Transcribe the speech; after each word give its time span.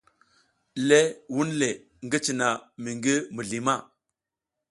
Le 0.89 0.99
vunle 1.33 1.69
ngi 2.05 2.17
cina 2.25 2.47
mi 2.81 2.91
ngi 2.97 3.15
mizli 3.35 3.59
ma. 3.67 3.75